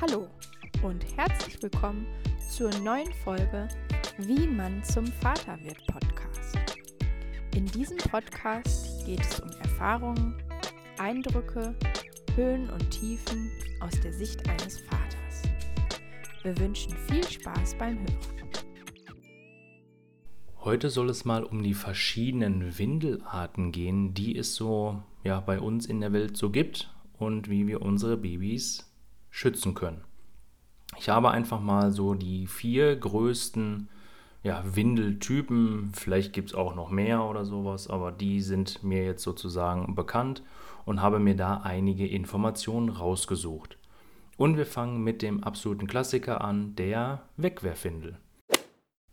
Hallo 0.00 0.28
und 0.84 1.04
herzlich 1.16 1.60
willkommen 1.60 2.06
zur 2.48 2.70
neuen 2.84 3.12
Folge 3.24 3.66
Wie 4.18 4.46
man 4.46 4.80
zum 4.84 5.04
Vater 5.06 5.58
wird 5.64 5.84
Podcast. 5.88 6.56
In 7.56 7.66
diesem 7.66 7.96
Podcast 7.96 9.04
geht 9.06 9.20
es 9.22 9.40
um 9.40 9.50
Erfahrungen, 9.60 10.40
Eindrücke, 10.98 11.74
Höhen 12.36 12.70
und 12.70 12.88
Tiefen 12.92 13.50
aus 13.80 14.00
der 14.00 14.12
Sicht 14.12 14.48
eines 14.48 14.78
Vaters. 14.78 15.42
Wir 16.44 16.56
wünschen 16.58 16.92
viel 17.08 17.24
Spaß 17.28 17.74
beim 17.76 17.98
Hören. 17.98 18.52
Heute 20.60 20.90
soll 20.90 21.10
es 21.10 21.24
mal 21.24 21.42
um 21.42 21.64
die 21.64 21.74
verschiedenen 21.74 22.78
Windelarten 22.78 23.72
gehen, 23.72 24.14
die 24.14 24.38
es 24.38 24.54
so 24.54 25.02
ja, 25.24 25.40
bei 25.40 25.58
uns 25.58 25.86
in 25.86 26.00
der 26.00 26.12
Welt 26.12 26.36
so 26.36 26.50
gibt 26.50 26.88
und 27.18 27.50
wie 27.50 27.66
wir 27.66 27.82
unsere 27.82 28.16
Babys 28.16 28.87
schützen 29.30 29.74
können. 29.74 30.04
Ich 30.98 31.08
habe 31.08 31.30
einfach 31.30 31.60
mal 31.60 31.92
so 31.92 32.14
die 32.14 32.46
vier 32.46 32.96
größten 32.96 33.88
ja, 34.42 34.62
Windeltypen, 34.64 35.90
vielleicht 35.94 36.32
gibt 36.32 36.50
es 36.50 36.54
auch 36.54 36.74
noch 36.74 36.90
mehr 36.90 37.24
oder 37.24 37.44
sowas, 37.44 37.88
aber 37.88 38.12
die 38.12 38.40
sind 38.40 38.82
mir 38.82 39.04
jetzt 39.04 39.22
sozusagen 39.22 39.94
bekannt 39.94 40.42
und 40.84 41.02
habe 41.02 41.18
mir 41.18 41.36
da 41.36 41.58
einige 41.58 42.06
Informationen 42.06 42.88
rausgesucht. 42.88 43.78
Und 44.36 44.56
wir 44.56 44.66
fangen 44.66 45.02
mit 45.02 45.22
dem 45.22 45.42
absoluten 45.42 45.88
Klassiker 45.88 46.40
an, 46.40 46.76
der 46.76 47.22
Wegwerfwindel. 47.36 48.18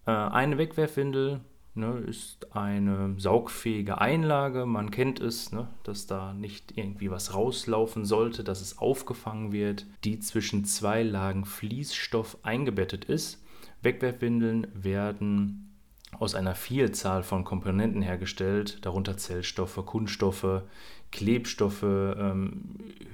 Äh, 0.06 0.12
eine 0.12 0.58
Wegwerfwindel 0.58 1.42
ne, 1.76 2.00
ist 2.08 2.56
eine 2.56 3.16
saugfähige 3.18 4.00
Einlage. 4.00 4.66
Man 4.66 4.92
kennt 4.92 5.20
es, 5.20 5.52
ne, 5.52 5.68
dass 5.84 6.08
da 6.08 6.34
nicht 6.34 6.78
irgendwie 6.78 7.12
was 7.12 7.34
rauslaufen 7.34 8.06
sollte, 8.06 8.44
dass 8.44 8.62
es 8.62 8.78
aufgefangen 8.78 9.52
wird, 9.52 9.86
die 10.04 10.20
zwischen 10.20 10.66
zwei 10.66 11.04
Lagen 11.04 11.46
Fließstoff 11.46 12.38
eingebettet 12.44 13.06
ist. 13.06 13.44
Wegwerfwindeln 13.82 14.68
werden 14.74 15.75
aus 16.20 16.36
einer 16.36 16.56
Vielzahl 16.56 17.24
von 17.24 17.44
Komponenten 17.44 18.02
hergestellt, 18.02 18.80
darunter 18.82 19.18
Zellstoffe, 19.18 19.86
Kunststoffe, 19.86 20.64
Klebstoffe, 21.12 21.84
ähm, 21.84 22.66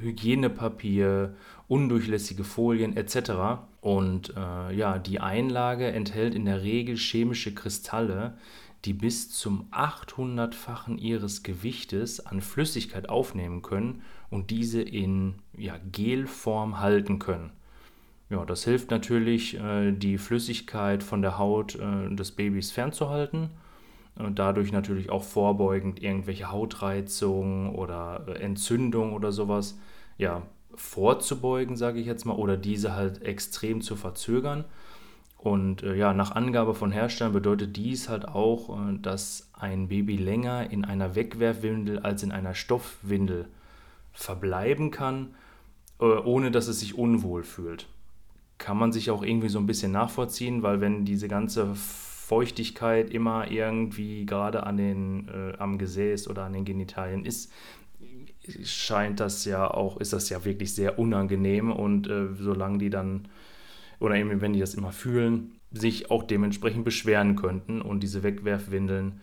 Hygienepapier, 0.02 1.36
undurchlässige 1.68 2.44
Folien 2.44 2.98
etc. 2.98 3.62
Und 3.82 4.34
äh, 4.36 4.76
ja, 4.76 4.98
die 4.98 5.20
Einlage 5.20 5.88
enthält 5.88 6.36
in 6.36 6.46
der 6.46 6.64
Regel 6.64 6.98
chemische 6.98 7.54
Kristalle, 7.54 8.38
die 8.86 8.94
bis 8.94 9.30
zum 9.30 9.68
800-fachen 9.72 10.98
ihres 10.98 11.44
Gewichtes 11.44 12.26
an 12.26 12.42
Flüssigkeit 12.42 13.10
aufnehmen 13.10 13.62
können 13.62 14.02
und 14.30 14.50
diese 14.50 14.82
in 14.82 15.36
ja, 15.56 15.76
Gelform 15.92 16.80
halten 16.80 17.20
können. 17.20 17.52
Ja, 18.32 18.46
das 18.46 18.64
hilft 18.64 18.92
natürlich, 18.92 19.60
äh, 19.60 19.92
die 19.92 20.18
Flüssigkeit 20.18 21.04
von 21.04 21.22
der 21.22 21.38
Haut 21.38 21.76
äh, 21.76 22.16
des 22.16 22.32
Babys 22.32 22.72
fernzuhalten 22.72 23.50
und 24.16 24.40
dadurch 24.40 24.72
natürlich 24.72 25.10
auch 25.10 25.24
vorbeugend 25.24 26.02
irgendwelche 26.02 26.50
Hautreizungen 26.50 27.76
oder 27.76 28.24
äh, 28.30 28.40
Entzündung 28.40 29.12
oder 29.12 29.34
sowas 29.34 29.78
ja, 30.18 30.44
vorzubeugen, 30.74 31.76
sage 31.76 32.00
ich 32.00 32.06
jetzt 32.06 32.26
mal, 32.26 32.36
oder 32.36 32.56
diese 32.56 32.96
halt 32.96 33.22
extrem 33.22 33.82
zu 33.82 33.98
verzögern. 33.98 34.64
Und 35.38 35.82
ja, 35.82 36.14
nach 36.14 36.36
Angabe 36.36 36.76
von 36.76 36.92
Herstellern 36.92 37.34
bedeutet 37.34 37.76
dies 37.76 38.10
halt 38.10 38.28
auch, 38.28 38.78
dass 39.02 39.50
ein 39.54 39.88
Baby 39.88 40.16
länger 40.16 40.70
in 40.70 40.86
einer 40.86 41.16
Wegwerfwindel 41.16 41.98
als 41.98 42.22
in 42.22 42.32
einer 42.32 42.54
Stoffwindel 42.54 43.48
verbleiben 44.14 44.92
kann, 44.92 45.34
ohne 45.98 46.52
dass 46.52 46.68
es 46.68 46.80
sich 46.80 46.96
unwohl 46.96 47.42
fühlt. 47.42 47.88
Kann 48.62 48.78
man 48.78 48.92
sich 48.92 49.10
auch 49.10 49.24
irgendwie 49.24 49.50
so 49.50 49.58
ein 49.58 49.66
bisschen 49.66 49.92
nachvollziehen, 49.92 50.62
weil 50.62 50.82
wenn 50.82 51.04
diese 51.04 51.28
ganze 51.28 51.74
Feuchtigkeit 51.74 53.10
immer 53.10 53.50
irgendwie 53.50 54.28
gerade 54.28 54.68
an 54.68 54.78
den, 54.78 55.28
äh, 55.30 55.58
am 55.58 55.80
Gesäß 55.80 56.28
oder 56.28 56.44
an 56.44 56.54
den 56.54 56.64
Genitalien 56.64 57.26
ist, 57.26 57.52
scheint 58.64 59.20
das 59.20 59.46
ja 59.46 59.70
auch, 59.70 59.98
ist 59.98 60.14
das 60.14 60.30
ja 60.30 60.46
wirklich 60.46 60.76
sehr 60.76 61.00
unangenehm 61.00 61.72
und 61.72 62.08
äh, 62.08 62.28
solange 62.36 62.78
die 62.78 62.92
dann, 62.92 63.28
oder 64.00 64.16
eben 64.16 64.42
wenn 64.42 64.54
die 64.54 64.60
das 64.60 64.76
immer 64.76 64.92
fühlen, 64.92 65.54
sich 65.72 66.12
auch 66.12 66.22
dementsprechend 66.22 66.86
beschweren 66.86 67.36
könnten 67.36 67.82
und 67.82 68.04
diese 68.04 68.22
Wegwerfwindeln 68.22 69.22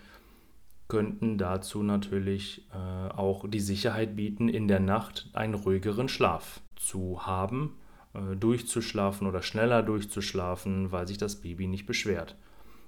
könnten 0.88 1.38
dazu 1.38 1.84
natürlich 1.84 2.66
äh, 2.72 3.12
auch 3.12 3.48
die 3.48 3.60
Sicherheit 3.60 4.16
bieten, 4.16 4.48
in 4.48 4.66
der 4.66 4.80
Nacht 4.80 5.28
einen 5.32 5.54
ruhigeren 5.54 6.08
Schlaf 6.08 6.60
zu 6.74 7.24
haben, 7.24 7.74
durchzuschlafen 8.12 9.26
oder 9.26 9.42
schneller 9.42 9.82
durchzuschlafen, 9.82 10.92
weil 10.92 11.06
sich 11.06 11.18
das 11.18 11.40
Baby 11.40 11.66
nicht 11.66 11.86
beschwert. 11.86 12.36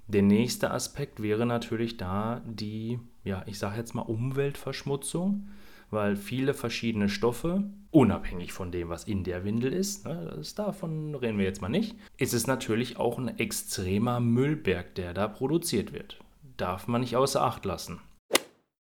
Der 0.09 0.23
nächste 0.23 0.73
Aspekt 0.73 1.23
wäre 1.23 1.47
natürlich 1.47 1.97
da 1.97 2.43
die, 2.45 2.99
ja, 3.23 3.45
ich 3.47 3.59
sage 3.59 3.77
jetzt 3.77 3.95
mal 3.95 4.03
Umweltverschmutzung, 4.03 5.49
weil 5.91 6.17
viele 6.17 6.55
verschiedene 6.55 7.09
Stoffe, 7.09 7.65
unabhängig 7.91 8.53
von 8.53 8.73
dem, 8.73 8.89
was 8.89 9.05
in 9.05 9.25
der 9.25 9.45
Windel 9.45 9.73
ist, 9.73 10.07
ne, 10.07 10.33
das, 10.37 10.55
davon 10.55 11.15
reden 11.15 11.39
wir 11.39 11.45
jetzt 11.45 11.63
mal 11.63 11.69
nicht, 11.69 11.97
ist 12.17 12.35
es 12.35 12.47
natürlich 12.47 12.97
auch 12.97 13.19
ein 13.19 13.39
extremer 13.39 14.21
Müllberg, 14.21 14.95
der 14.95 15.15
da 15.15 15.29
produziert 15.29 15.93
wird. 15.93 16.19
Darf 16.57 16.89
man 16.89 17.03
nicht 17.03 17.17
außer 17.17 17.43
Acht 17.43 17.65
lassen. 17.65 18.01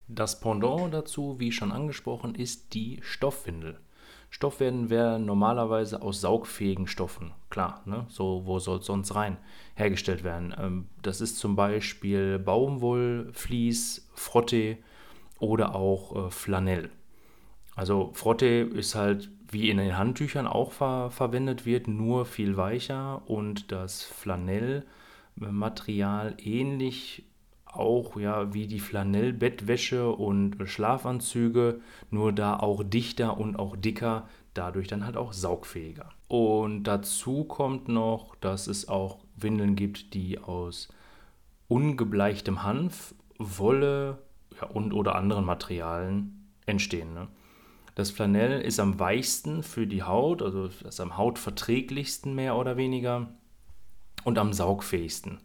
Das 0.09 0.41
Pendant 0.41 0.93
dazu, 0.93 1.37
wie 1.39 1.53
schon 1.53 1.73
angesprochen, 1.73 2.35
ist 2.35 2.75
die 2.75 2.99
Stoffwindel. 3.03 3.79
Stoffwindeln 4.33 4.89
werden 4.89 5.27
normalerweise 5.27 6.01
aus 6.01 6.23
saugfähigen 6.23 6.87
Stoffen, 6.87 7.33
klar, 7.51 7.83
ne? 7.85 8.07
so 8.09 8.47
wo 8.47 8.59
soll 8.59 8.79
es 8.79 8.87
sonst 8.87 9.15
rein, 9.15 9.37
hergestellt 9.75 10.25
werden. 10.25 10.55
Ähm, 10.59 10.87
das 11.03 11.21
ist 11.21 11.37
zum 11.37 11.55
Beispiel 11.55 12.39
Baumwoll, 12.39 13.29
Vlies, 13.35 14.09
Frotte 14.15 14.79
oder 15.39 15.75
auch 15.75 16.29
äh, 16.29 16.31
Flanell. 16.31 16.89
Also 17.77 18.11
Frotte 18.15 18.47
ist 18.47 18.95
halt 18.95 19.29
wie 19.51 19.69
in 19.69 19.77
den 19.77 19.99
Handtüchern 19.99 20.47
auch 20.47 20.73
ver 20.73 21.11
verwendet 21.11 21.67
wird, 21.67 21.87
nur 21.87 22.25
viel 22.25 22.57
weicher 22.57 23.21
und 23.29 23.71
das 23.71 24.03
Flanellmaterial 24.03 26.39
ähnlich 26.43 27.27
auch 27.73 28.17
ja 28.17 28.53
wie 28.53 28.67
die 28.67 28.81
Flanellbettwäsche 28.81 30.11
und 30.11 30.57
Schlafanzüge, 30.65 31.81
nur 32.11 32.33
da 32.33 32.57
auch 32.57 32.83
dichter 32.85 33.39
und 33.39 33.59
auch 33.59 33.77
dicker, 33.77 34.29
dadurch 34.55 34.89
dann 34.89 35.07
halt 35.07 35.17
auch 35.17 35.33
saugfähiger. 35.33 36.11
Und 36.29 36.85
dazu 36.85 37.45
kommt 37.45 37.89
noch, 37.89 38.37
dass 38.37 38.67
es 38.67 38.89
auch 38.89 39.19
Windeln 39.37 39.77
gibt, 39.77 40.15
die 40.15 40.39
aus 40.39 40.89
ungebleichtem 41.69 42.63
Hanf, 42.63 43.15
Wolle 43.39 44.19
ja, 44.61 44.69
und 44.69 44.93
oder 44.93 45.15
anderen 45.15 45.45
Materialien 45.45 46.49
entstehen. 46.67 47.15
Ne? 47.15 47.29
Das 47.95 48.11
Flanell 48.11 48.61
ist 48.61 48.79
am 48.79 48.99
weichsten 48.99 49.63
für 49.63 49.87
die 49.87 50.03
Haut, 50.03 50.43
also 50.43 50.69
das 50.83 51.01
am 51.01 51.17
hautverträglichsten 51.17 52.35
mehr 52.35 52.57
oder 52.57 52.77
weniger 52.77 53.29
und 54.25 54.39
am 54.39 54.53
saugfähigsten. 54.53 55.41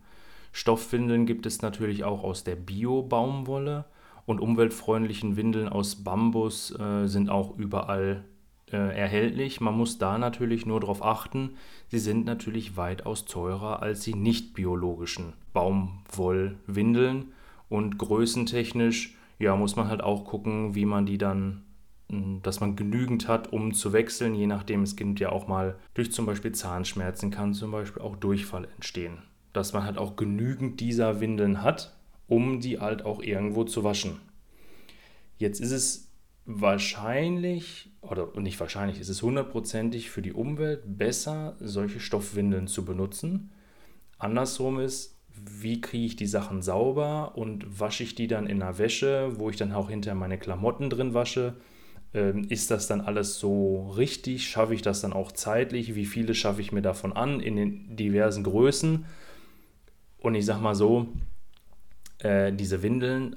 Stoffwindeln 0.58 1.28
gibt 1.28 1.46
es 1.46 1.62
natürlich 1.62 2.04
auch 2.04 2.24
aus 2.24 2.44
der 2.44 2.56
Bio-Baumwolle 2.56 3.86
und 4.26 4.42
umweltfreundlichen 4.42 5.38
Windeln 5.38 5.70
aus 5.70 6.04
Bambus 6.04 6.72
äh, 6.80 7.06
sind 7.06 7.30
auch 7.30 7.56
überall 7.60 8.26
äh, 8.72 8.78
erhältlich. 8.78 9.62
Man 9.62 9.78
muss 9.78 10.00
da 10.00 10.18
natürlich 10.18 10.66
nur 10.66 10.80
darauf 10.80 11.06
achten, 11.06 11.52
sie 11.90 12.00
sind 12.00 12.26
natürlich 12.26 12.76
weitaus 12.76 13.26
teurer 13.26 13.84
als 13.84 14.00
die 14.00 14.16
nicht 14.16 14.56
biologischen 14.56 15.34
Baumwollwindeln 15.54 17.34
und 17.70 18.00
größentechnisch 18.00 19.16
ja, 19.38 19.56
muss 19.56 19.76
man 19.76 19.90
halt 19.90 20.02
auch 20.02 20.26
gucken, 20.26 20.74
wie 20.74 20.86
man 20.86 21.06
die 21.06 21.20
dann 21.20 21.66
hm, 22.10 22.42
dass 22.42 22.62
man 22.62 22.76
genügend 22.76 23.28
hat, 23.28 23.54
um 23.54 23.76
zu 23.76 23.94
wechseln, 23.94 24.34
je 24.34 24.48
nachdem, 24.48 24.82
es 24.82 24.96
gibt 24.96 25.20
ja 25.20 25.32
auch 25.32 25.48
mal 25.48 25.78
durch 25.94 26.12
zum 26.12 26.26
Beispiel 26.26 26.54
Zahnschmerzen 26.54 27.30
kann 27.30 27.54
zum 27.54 27.70
Beispiel 27.70 28.02
auch 28.02 28.16
Durchfall 28.16 28.68
entstehen 28.74 29.20
dass 29.58 29.74
man 29.74 29.84
halt 29.84 29.98
auch 29.98 30.16
genügend 30.16 30.80
dieser 30.80 31.20
Windeln 31.20 31.64
hat, 31.64 31.96
um 32.28 32.60
die 32.60 32.80
halt 32.80 33.04
auch 33.04 33.22
irgendwo 33.22 33.64
zu 33.64 33.84
waschen. 33.84 34.20
Jetzt 35.38 35.60
ist 35.60 35.72
es 35.72 36.12
wahrscheinlich, 36.46 37.92
oder 38.02 38.30
nicht 38.40 38.60
wahrscheinlich, 38.60 39.00
ist 39.00 39.10
es 39.10 39.22
hundertprozentig 39.22 40.10
für 40.10 40.22
die 40.22 40.34
Umwelt 40.34 40.82
besser, 40.86 41.58
solche 41.60 42.00
Stoffwindeln 42.00 42.68
zu 42.68 42.86
benutzen. 42.86 43.52
Andersrum 44.18 44.80
ist, 44.80 45.16
wie 45.36 45.82
kriege 45.82 46.06
ich 46.06 46.16
die 46.16 46.26
Sachen 46.26 46.62
sauber 46.62 47.34
und 47.36 47.80
wasche 47.80 48.04
ich 48.04 48.16
die 48.16 48.28
dann 48.28 48.48
in 48.48 48.60
der 48.60 48.78
Wäsche, 48.78 49.38
wo 49.38 49.50
ich 49.50 49.58
dann 49.58 49.74
auch 49.74 49.90
hinterher 49.90 50.16
meine 50.16 50.38
Klamotten 50.38 50.90
drin 50.90 51.14
wasche. 51.14 51.56
Ähm, 52.14 52.46
ist 52.50 52.72
das 52.72 52.88
dann 52.88 53.02
alles 53.02 53.38
so 53.38 53.92
richtig? 53.92 54.48
Schaffe 54.48 54.74
ich 54.74 54.82
das 54.82 55.02
dann 55.02 55.14
auch 55.14 55.32
zeitlich? 55.32 55.96
Wie 55.96 56.06
viele 56.06 56.34
schaffe 56.34 56.62
ich 56.62 56.72
mir 56.72 56.82
davon 56.82 57.14
an 57.14 57.40
in 57.40 57.56
den 57.56 57.96
diversen 57.96 58.44
Größen? 58.44 59.06
Und 60.20 60.36
ich 60.36 60.46
sag 60.46 60.62
mal 60.62 60.76
so, 60.76 61.08
äh, 62.20 62.52
diese 62.52 62.82
Windeln 62.82 63.36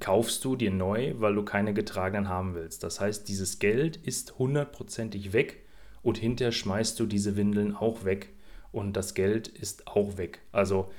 kaufst 0.00 0.44
du 0.44 0.56
dir 0.56 0.70
neu, 0.70 1.14
weil 1.18 1.34
du 1.34 1.44
keine 1.44 1.74
getragenen 1.74 2.28
haben 2.28 2.54
willst. 2.54 2.82
Das 2.82 3.00
heißt, 3.00 3.28
dieses 3.28 3.58
Geld 3.58 3.96
ist 3.96 4.38
hundertprozentig 4.38 5.32
weg 5.32 5.64
und 6.02 6.18
hinterher 6.18 6.52
schmeißt 6.52 6.98
du 6.98 7.06
diese 7.06 7.36
Windeln 7.36 7.76
auch 7.76 8.04
weg 8.04 8.30
und 8.72 8.96
das 8.96 9.14
Geld 9.14 9.46
ist 9.46 9.86
auch 9.86 10.16
weg. 10.16 10.40
Also 10.50 10.90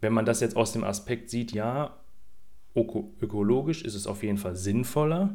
wenn 0.00 0.12
man 0.12 0.24
das 0.24 0.40
jetzt 0.40 0.56
aus 0.56 0.72
dem 0.72 0.84
Aspekt 0.84 1.30
sieht, 1.30 1.52
ja, 1.52 1.96
ökologisch 2.76 3.82
ist 3.82 3.94
es 3.94 4.06
auf 4.06 4.22
jeden 4.22 4.38
Fall 4.38 4.54
sinnvoller. 4.54 5.34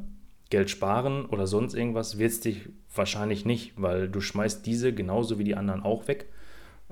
Geld 0.49 0.69
sparen 0.69 1.25
oder 1.25 1.47
sonst 1.47 1.73
irgendwas 1.73 2.19
wird 2.19 2.31
es 2.31 2.39
dich 2.39 2.69
wahrscheinlich 2.95 3.43
nicht, 3.43 3.73
weil 3.75 4.07
du 4.07 4.21
schmeißt 4.21 4.65
diese 4.65 4.93
genauso 4.93 5.39
wie 5.39 5.43
die 5.43 5.55
anderen 5.55 5.83
auch 5.83 6.07
weg, 6.07 6.27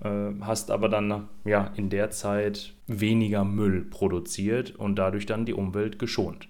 hast 0.04 0.72
aber 0.72 0.90
dann 0.90 1.28
ja 1.46 1.68
in 1.76 1.90
der 1.90 2.10
Zeit 2.10 2.74
weniger 2.88 3.44
Müll 3.46 3.84
produziert 3.84 4.76
und 4.76 4.96
dadurch 4.96 5.26
dann 5.26 5.46
die 5.46 5.54
Umwelt 5.54 6.00
geschont. 6.00 6.48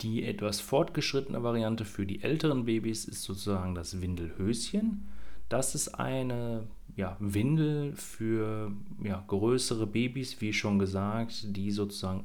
Die 0.00 0.24
etwas 0.24 0.60
fortgeschrittene 0.60 1.42
Variante 1.42 1.84
für 1.84 2.06
die 2.06 2.22
älteren 2.22 2.64
Babys 2.64 3.04
ist 3.04 3.22
sozusagen 3.22 3.74
das 3.74 4.00
Windelhöschen. 4.00 5.08
Das 5.48 5.74
ist 5.74 5.88
eine 5.88 6.68
ja, 6.94 7.16
Windel 7.20 7.94
für 7.96 8.72
ja, 9.02 9.22
größere 9.26 9.86
Babys, 9.86 10.40
wie 10.40 10.52
schon 10.52 10.78
gesagt, 10.78 11.56
die 11.56 11.70
sozusagen 11.70 12.24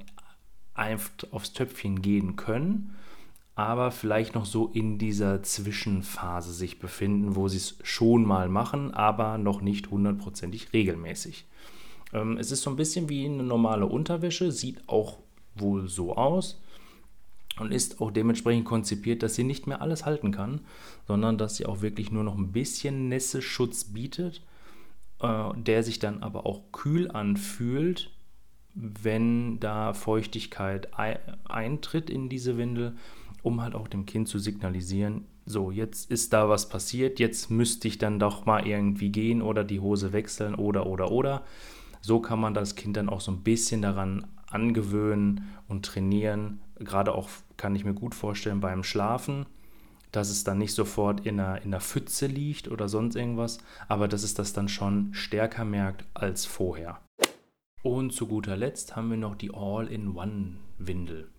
einfach 0.74 1.12
aufs 1.32 1.54
Töpfchen 1.54 2.02
gehen 2.02 2.36
können, 2.36 2.96
aber 3.56 3.92
vielleicht 3.92 4.34
noch 4.34 4.46
so 4.46 4.70
in 4.74 4.98
dieser 4.98 5.44
Zwischenphase 5.44 6.54
sich 6.54 6.80
befinden, 6.80 7.36
wo 7.36 7.48
sie 7.48 7.58
es 7.58 7.78
schon 7.84 8.26
mal 8.26 8.50
machen, 8.50 8.94
aber 8.94 9.38
noch 9.38 9.62
nicht 9.62 9.92
hundertprozentig 9.92 10.74
regelmäßig. 10.74 11.46
Ähm, 12.14 12.38
es 12.38 12.52
ist 12.52 12.64
so 12.64 12.72
ein 12.72 12.76
bisschen 12.76 13.10
wie 13.10 13.26
eine 13.26 13.44
normale 13.44 13.86
Unterwäsche, 13.86 14.52
sieht 14.52 14.88
auch 14.90 15.20
wohl 15.56 15.88
so 15.88 16.16
aus 16.16 16.60
und 17.60 17.72
ist 17.72 18.02
auch 18.02 18.10
dementsprechend 18.10 18.66
konzipiert, 18.66 19.22
dass 19.22 19.36
sie 19.36 19.44
nicht 19.44 19.68
mehr 19.68 19.82
alles 19.82 20.06
halten 20.06 20.32
kann, 20.32 20.62
sondern 21.08 21.38
dass 21.38 21.56
sie 21.56 21.68
auch 21.68 21.82
wirklich 21.82 22.12
nur 22.12 22.24
noch 22.24 22.36
ein 22.36 22.52
bisschen 22.52 23.08
Nässeschutz 23.08 23.84
bietet, 23.84 24.42
äh, 25.20 25.50
der 25.56 25.84
sich 25.84 26.00
dann 26.00 26.24
aber 26.24 26.48
auch 26.48 26.72
kühl 26.72 27.12
anfühlt, 27.12 28.10
wenn 28.74 29.60
da 29.60 29.94
Feuchtigkeit 29.94 30.90
eintritt 31.46 32.10
in 32.10 32.28
diese 32.28 32.58
Windel, 32.58 32.98
um 33.44 33.62
halt 33.62 33.76
auch 33.76 33.88
dem 33.88 34.06
Kind 34.06 34.28
zu 34.28 34.40
signalisieren, 34.40 35.26
so, 35.46 35.72
jetzt 35.72 36.10
ist 36.10 36.32
da 36.32 36.48
was 36.48 36.70
passiert, 36.70 37.20
jetzt 37.20 37.52
müsste 37.52 37.88
ich 37.90 37.98
dann 37.98 38.18
doch 38.18 38.46
mal 38.46 38.66
irgendwie 38.66 39.10
gehen 39.10 39.42
oder 39.42 39.66
die 39.66 39.82
Hose 39.82 40.14
wechseln 40.14 40.56
oder 40.56 40.88
oder 40.88 41.12
oder. 41.12 41.44
So 42.02 42.22
kann 42.22 42.40
man 42.40 42.54
das 42.54 42.76
Kind 42.76 42.96
dann 42.96 43.10
auch 43.10 43.22
so 43.22 43.32
ein 43.32 43.44
bisschen 43.44 43.82
daran 43.82 44.26
angewöhnen 44.50 45.50
und 45.68 45.86
trainieren. 45.86 46.62
Gerade 46.80 47.14
auch 47.14 47.30
kann 47.58 47.76
ich 47.76 47.84
mir 47.84 47.94
gut 47.94 48.16
vorstellen 48.16 48.62
beim 48.62 48.84
Schlafen, 48.84 49.46
dass 50.14 50.30
es 50.30 50.46
dann 50.46 50.60
nicht 50.60 50.74
sofort 50.74 51.26
in 51.26 51.40
einer, 51.40 51.62
in 51.62 51.74
einer 51.74 51.82
Pfütze 51.82 52.28
liegt 52.28 52.70
oder 52.70 52.88
sonst 52.88 53.16
irgendwas, 53.16 53.58
aber 53.90 54.08
dass 54.08 54.24
es 54.24 54.34
das 54.34 54.54
dann 54.54 54.70
schon 54.70 55.14
stärker 55.14 55.66
merkt 55.66 56.06
als 56.14 56.46
vorher. 56.46 57.02
Und 57.82 58.14
zu 58.14 58.28
guter 58.28 58.56
Letzt 58.56 58.96
haben 58.96 59.10
wir 59.10 59.18
noch 59.18 59.36
die 59.36 59.54
All-in-One-Windel. 59.54 61.33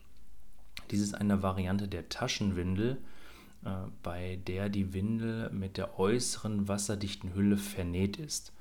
Dies 0.91 1.01
ist 1.01 1.15
eine 1.15 1.43
Variante 1.43 1.89
der 1.89 2.09
Taschenwindel, 2.09 2.99
äh, 3.65 3.71
bei 4.03 4.39
der 4.47 4.69
die 4.69 4.93
Windel 4.93 5.51
mit 5.51 5.77
der 5.77 5.99
äußeren 5.99 6.69
wasserdichten 6.69 7.35
Hülle 7.35 7.57
vernäht 7.57 8.17
ist. 8.17 8.53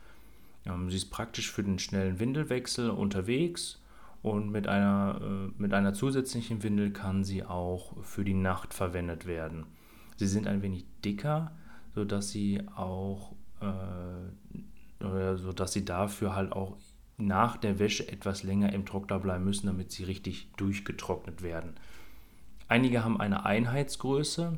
Ähm, 0.65 0.89
sie 0.89 0.97
ist 0.97 1.09
praktisch 1.09 1.51
für 1.51 1.63
den 1.63 1.79
schnellen 1.79 2.19
Windelwechsel 2.19 2.89
unterwegs 2.89 3.81
und 4.21 4.49
mit 4.49 4.67
einer, 4.67 5.19
äh, 5.21 5.61
mit 5.61 5.73
einer 5.73 5.93
zusätzlichen 5.93 6.63
Windel 6.63 6.91
kann 6.91 7.23
sie 7.23 7.43
auch 7.43 8.01
für 8.03 8.23
die 8.23 8.33
Nacht 8.33 8.73
verwendet 8.73 9.25
werden. 9.25 9.65
Sie 10.17 10.27
sind 10.27 10.47
ein 10.47 10.61
wenig 10.61 10.85
dicker, 11.03 11.51
sodass 11.95 12.29
sie 12.29 12.61
auch 12.75 13.33
äh, 13.59 15.35
sodass 15.35 15.73
sie 15.73 15.85
dafür 15.85 16.35
halt 16.35 16.53
auch 16.53 16.77
nach 17.17 17.57
der 17.57 17.79
Wäsche 17.79 18.07
etwas 18.07 18.43
länger 18.43 18.73
im 18.73 18.85
Trockner 18.85 19.19
bleiben 19.19 19.43
müssen, 19.43 19.67
damit 19.67 19.91
sie 19.91 20.03
richtig 20.03 20.49
durchgetrocknet 20.57 21.41
werden. 21.41 21.73
Einige 22.67 23.03
haben 23.03 23.19
eine 23.19 23.45
Einheitsgröße, 23.45 24.57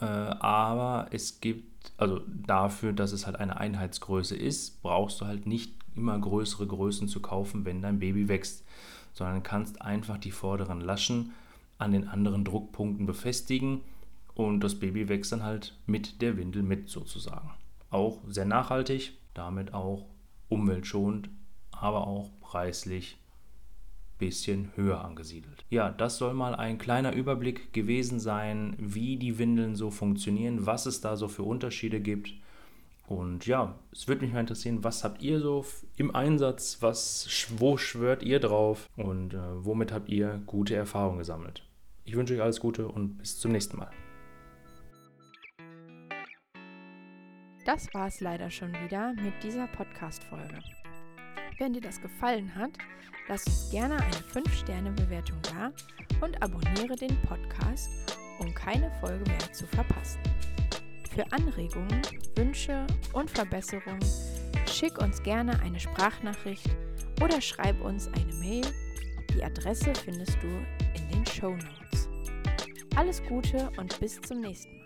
äh, 0.00 0.04
aber 0.04 1.08
es 1.10 1.40
gibt, 1.40 1.92
also 1.96 2.20
dafür, 2.26 2.92
dass 2.92 3.12
es 3.12 3.26
halt 3.26 3.36
eine 3.36 3.58
Einheitsgröße 3.58 4.36
ist, 4.36 4.82
brauchst 4.82 5.20
du 5.20 5.26
halt 5.26 5.46
nicht 5.46 5.74
immer 5.94 6.18
größere 6.18 6.66
Größen 6.66 7.08
zu 7.08 7.20
kaufen, 7.20 7.64
wenn 7.64 7.82
dein 7.82 7.98
Baby 7.98 8.28
wächst, 8.28 8.64
sondern 9.12 9.42
kannst 9.42 9.82
einfach 9.82 10.18
die 10.18 10.30
vorderen 10.30 10.80
Laschen 10.80 11.32
an 11.78 11.92
den 11.92 12.08
anderen 12.08 12.44
Druckpunkten 12.44 13.06
befestigen 13.06 13.80
und 14.34 14.60
das 14.60 14.76
Baby 14.76 15.08
wächst 15.08 15.32
dann 15.32 15.42
halt 15.42 15.76
mit 15.86 16.22
der 16.22 16.36
Windel 16.36 16.62
mit 16.62 16.88
sozusagen. 16.88 17.50
Auch 17.90 18.20
sehr 18.28 18.46
nachhaltig, 18.46 19.12
damit 19.34 19.74
auch 19.74 20.06
umweltschonend, 20.48 21.28
aber 21.72 22.06
auch 22.06 22.30
preislich 22.40 23.18
bisschen 24.22 24.70
höher 24.76 25.04
angesiedelt. 25.04 25.64
Ja, 25.68 25.90
das 25.90 26.16
soll 26.16 26.32
mal 26.32 26.54
ein 26.54 26.78
kleiner 26.78 27.12
Überblick 27.12 27.72
gewesen 27.72 28.20
sein, 28.20 28.76
wie 28.78 29.16
die 29.16 29.36
Windeln 29.38 29.74
so 29.74 29.90
funktionieren, 29.90 30.64
was 30.64 30.86
es 30.86 31.00
da 31.00 31.16
so 31.16 31.26
für 31.26 31.42
Unterschiede 31.42 32.00
gibt. 32.00 32.32
Und 33.08 33.46
ja, 33.48 33.74
es 33.90 34.06
würde 34.06 34.22
mich 34.24 34.32
mal 34.32 34.38
interessieren, 34.38 34.84
was 34.84 35.02
habt 35.02 35.22
ihr 35.22 35.40
so 35.40 35.66
im 35.96 36.14
Einsatz, 36.14 36.78
was, 36.80 37.48
wo 37.58 37.76
schwört 37.76 38.22
ihr 38.22 38.38
drauf 38.38 38.88
und 38.96 39.34
äh, 39.34 39.38
womit 39.56 39.92
habt 39.92 40.08
ihr 40.08 40.40
gute 40.46 40.76
Erfahrungen 40.76 41.18
gesammelt? 41.18 41.64
Ich 42.04 42.14
wünsche 42.14 42.34
euch 42.34 42.42
alles 42.42 42.60
Gute 42.60 42.86
und 42.86 43.18
bis 43.18 43.40
zum 43.40 43.50
nächsten 43.50 43.76
Mal. 43.76 43.90
Das 47.66 47.92
war 47.92 48.06
es 48.06 48.20
leider 48.20 48.50
schon 48.50 48.72
wieder 48.72 49.14
mit 49.14 49.34
dieser 49.42 49.66
Podcast-Folge. 49.66 50.60
Wenn 51.62 51.74
dir 51.74 51.80
das 51.80 52.02
gefallen 52.02 52.52
hat, 52.56 52.72
lass 53.28 53.46
uns 53.46 53.70
gerne 53.70 53.94
eine 53.94 54.16
5-Sterne-Bewertung 54.34 55.38
da 55.42 55.70
und 56.20 56.42
abonniere 56.42 56.96
den 56.96 57.16
Podcast, 57.22 57.88
um 58.40 58.52
keine 58.52 58.90
Folge 58.98 59.22
mehr 59.30 59.52
zu 59.52 59.68
verpassen. 59.68 60.18
Für 61.14 61.24
Anregungen, 61.30 62.02
Wünsche 62.34 62.84
und 63.12 63.30
Verbesserungen 63.30 64.04
schick 64.66 64.98
uns 64.98 65.22
gerne 65.22 65.56
eine 65.60 65.78
Sprachnachricht 65.78 66.68
oder 67.22 67.40
schreib 67.40 67.80
uns 67.80 68.08
eine 68.08 68.34
Mail. 68.40 68.66
Die 69.32 69.44
Adresse 69.44 69.92
findest 69.94 70.36
du 70.42 70.48
in 70.48 71.08
den 71.10 71.26
Show 71.26 71.52
Notes. 71.52 72.08
Alles 72.96 73.22
Gute 73.22 73.70
und 73.76 74.00
bis 74.00 74.20
zum 74.20 74.40
nächsten 74.40 74.78
Mal. 74.78 74.81